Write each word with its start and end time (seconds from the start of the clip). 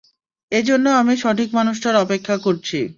এজন্য 0.51 0.85
আমি 1.01 1.13
সঠিক 1.17 1.49
মানুষটার 1.53 1.95
অপেক্ষা 1.95 2.35
করছি। 2.37 2.79